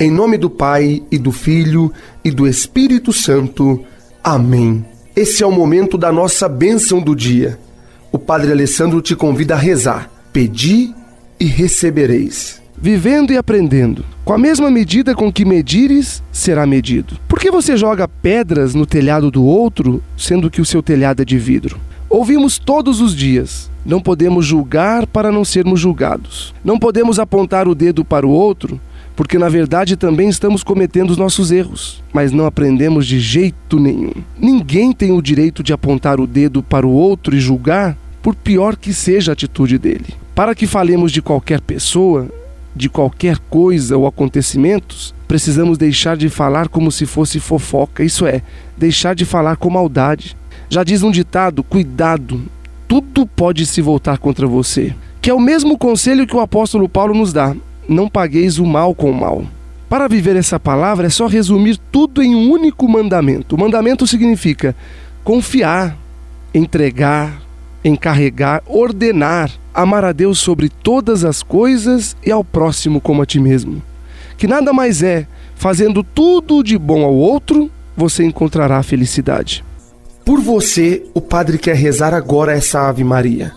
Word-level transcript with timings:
Em 0.00 0.12
nome 0.12 0.38
do 0.38 0.48
Pai 0.48 1.02
e 1.10 1.18
do 1.18 1.32
Filho 1.32 1.92
e 2.24 2.30
do 2.30 2.46
Espírito 2.46 3.12
Santo. 3.12 3.84
Amém. 4.22 4.84
Esse 5.16 5.42
é 5.42 5.46
o 5.46 5.50
momento 5.50 5.98
da 5.98 6.12
nossa 6.12 6.48
bênção 6.48 7.00
do 7.00 7.16
dia. 7.16 7.58
O 8.12 8.16
Padre 8.16 8.52
Alessandro 8.52 9.02
te 9.02 9.16
convida 9.16 9.54
a 9.54 9.58
rezar. 9.58 10.08
Pedi 10.32 10.94
e 11.40 11.46
recebereis. 11.46 12.62
Vivendo 12.80 13.32
e 13.32 13.36
aprendendo. 13.36 14.04
Com 14.24 14.32
a 14.32 14.38
mesma 14.38 14.70
medida 14.70 15.16
com 15.16 15.32
que 15.32 15.44
medires, 15.44 16.22
será 16.30 16.64
medido. 16.64 17.18
Por 17.26 17.40
que 17.40 17.50
você 17.50 17.76
joga 17.76 18.06
pedras 18.06 18.76
no 18.76 18.86
telhado 18.86 19.32
do 19.32 19.44
outro, 19.44 20.00
sendo 20.16 20.48
que 20.48 20.60
o 20.60 20.64
seu 20.64 20.80
telhado 20.80 21.22
é 21.22 21.24
de 21.24 21.36
vidro? 21.36 21.76
Ouvimos 22.08 22.56
todos 22.56 23.00
os 23.00 23.16
dias: 23.16 23.68
não 23.84 24.00
podemos 24.00 24.46
julgar 24.46 25.08
para 25.08 25.32
não 25.32 25.44
sermos 25.44 25.80
julgados. 25.80 26.54
Não 26.64 26.78
podemos 26.78 27.18
apontar 27.18 27.66
o 27.66 27.74
dedo 27.74 28.04
para 28.04 28.24
o 28.24 28.30
outro, 28.30 28.80
porque 29.18 29.36
na 29.36 29.48
verdade 29.48 29.96
também 29.96 30.28
estamos 30.28 30.62
cometendo 30.62 31.10
os 31.10 31.16
nossos 31.16 31.50
erros, 31.50 32.04
mas 32.12 32.30
não 32.30 32.46
aprendemos 32.46 33.04
de 33.04 33.18
jeito 33.18 33.80
nenhum. 33.80 34.12
Ninguém 34.38 34.92
tem 34.92 35.10
o 35.10 35.20
direito 35.20 35.60
de 35.60 35.72
apontar 35.72 36.20
o 36.20 36.26
dedo 36.26 36.62
para 36.62 36.86
o 36.86 36.92
outro 36.92 37.34
e 37.34 37.40
julgar, 37.40 37.98
por 38.22 38.36
pior 38.36 38.76
que 38.76 38.92
seja 38.94 39.32
a 39.32 39.34
atitude 39.34 39.76
dele. 39.76 40.14
Para 40.36 40.54
que 40.54 40.68
falemos 40.68 41.10
de 41.10 41.20
qualquer 41.20 41.60
pessoa, 41.60 42.28
de 42.76 42.88
qualquer 42.88 43.38
coisa 43.50 43.96
ou 43.96 44.06
acontecimentos, 44.06 45.12
precisamos 45.26 45.76
deixar 45.76 46.16
de 46.16 46.28
falar 46.28 46.68
como 46.68 46.92
se 46.92 47.04
fosse 47.04 47.40
fofoca, 47.40 48.04
isso 48.04 48.24
é, 48.24 48.40
deixar 48.76 49.16
de 49.16 49.24
falar 49.24 49.56
com 49.56 49.68
maldade. 49.68 50.36
Já 50.70 50.84
diz 50.84 51.02
um 51.02 51.10
ditado: 51.10 51.64
cuidado, 51.64 52.40
tudo 52.86 53.26
pode 53.26 53.66
se 53.66 53.82
voltar 53.82 54.18
contra 54.18 54.46
você. 54.46 54.94
Que 55.20 55.28
é 55.28 55.34
o 55.34 55.40
mesmo 55.40 55.76
conselho 55.76 56.24
que 56.24 56.36
o 56.36 56.40
apóstolo 56.40 56.88
Paulo 56.88 57.14
nos 57.14 57.32
dá: 57.32 57.56
não 57.88 58.08
pagueis 58.08 58.58
o 58.58 58.66
mal 58.66 58.94
com 58.94 59.10
o 59.10 59.14
mal. 59.14 59.44
Para 59.88 60.06
viver 60.06 60.36
essa 60.36 60.60
palavra 60.60 61.06
é 61.06 61.10
só 61.10 61.26
resumir 61.26 61.78
tudo 61.90 62.22
em 62.22 62.34
um 62.34 62.50
único 62.50 62.86
mandamento. 62.86 63.56
O 63.56 63.58
mandamento 63.58 64.06
significa 64.06 64.76
confiar, 65.24 65.96
entregar, 66.52 67.40
encarregar, 67.82 68.62
ordenar, 68.66 69.50
amar 69.72 70.04
a 70.04 70.12
Deus 70.12 70.38
sobre 70.38 70.68
todas 70.68 71.24
as 71.24 71.42
coisas 71.42 72.16
e 72.24 72.30
ao 72.30 72.44
próximo 72.44 73.00
como 73.00 73.22
a 73.22 73.26
ti 73.26 73.40
mesmo. 73.40 73.82
Que 74.36 74.46
nada 74.46 74.72
mais 74.72 75.02
é, 75.02 75.26
fazendo 75.54 76.02
tudo 76.02 76.62
de 76.62 76.76
bom 76.76 77.02
ao 77.02 77.14
outro, 77.14 77.70
você 77.96 78.24
encontrará 78.24 78.78
a 78.78 78.82
felicidade. 78.82 79.64
Por 80.24 80.40
você, 80.40 81.04
o 81.14 81.20
Padre 81.20 81.56
quer 81.56 81.74
rezar 81.74 82.12
agora 82.12 82.52
essa 82.52 82.88
Ave 82.88 83.02
Maria. 83.02 83.52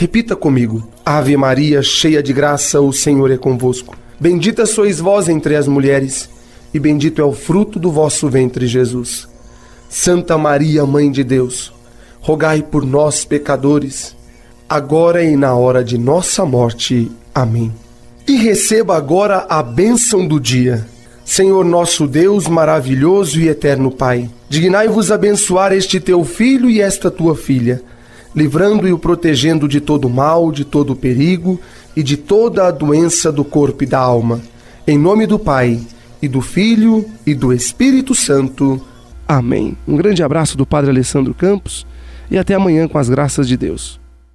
Repita 0.00 0.34
comigo: 0.34 0.88
Ave 1.04 1.36
Maria, 1.36 1.82
cheia 1.82 2.22
de 2.22 2.32
graça, 2.32 2.80
o 2.80 2.90
Senhor 2.90 3.30
é 3.30 3.36
convosco. 3.36 3.94
Bendita 4.18 4.64
sois 4.64 4.98
vós 4.98 5.28
entre 5.28 5.54
as 5.54 5.68
mulheres, 5.68 6.26
e 6.72 6.78
bendito 6.78 7.20
é 7.20 7.24
o 7.26 7.34
fruto 7.34 7.78
do 7.78 7.92
vosso 7.92 8.26
ventre, 8.26 8.66
Jesus. 8.66 9.28
Santa 9.90 10.38
Maria, 10.38 10.86
Mãe 10.86 11.10
de 11.10 11.22
Deus, 11.22 11.70
rogai 12.18 12.62
por 12.62 12.86
nós, 12.86 13.26
pecadores, 13.26 14.16
agora 14.66 15.22
e 15.22 15.36
na 15.36 15.54
hora 15.54 15.84
de 15.84 15.98
nossa 15.98 16.46
morte. 16.46 17.12
Amém. 17.34 17.70
E 18.26 18.36
receba 18.36 18.96
agora 18.96 19.44
a 19.50 19.62
bênção 19.62 20.26
do 20.26 20.40
dia. 20.40 20.82
Senhor 21.26 21.62
nosso 21.62 22.06
Deus, 22.06 22.48
maravilhoso 22.48 23.38
e 23.38 23.48
eterno 23.48 23.90
Pai, 23.90 24.30
dignai-vos 24.48 25.12
abençoar 25.12 25.74
este 25.74 26.00
teu 26.00 26.24
filho 26.24 26.70
e 26.70 26.80
esta 26.80 27.10
tua 27.10 27.36
filha 27.36 27.82
livrando 28.34 28.86
e 28.86 28.92
o 28.92 28.98
protegendo 28.98 29.68
de 29.68 29.80
todo 29.80 30.08
mal, 30.08 30.52
de 30.52 30.64
todo 30.64 30.96
perigo 30.96 31.60
e 31.96 32.02
de 32.02 32.16
toda 32.16 32.68
a 32.68 32.70
doença 32.70 33.32
do 33.32 33.44
corpo 33.44 33.82
e 33.84 33.86
da 33.86 33.98
alma. 33.98 34.40
Em 34.86 34.98
nome 34.98 35.26
do 35.26 35.38
Pai, 35.38 35.80
e 36.22 36.28
do 36.28 36.40
Filho, 36.40 37.04
e 37.26 37.34
do 37.34 37.52
Espírito 37.52 38.14
Santo. 38.14 38.80
Amém. 39.26 39.76
Um 39.86 39.96
grande 39.96 40.22
abraço 40.22 40.56
do 40.56 40.66
Padre 40.66 40.90
Alessandro 40.90 41.34
Campos 41.34 41.86
e 42.30 42.38
até 42.38 42.54
amanhã 42.54 42.86
com 42.86 42.98
as 42.98 43.08
graças 43.08 43.48
de 43.48 43.56
Deus. 43.56 44.00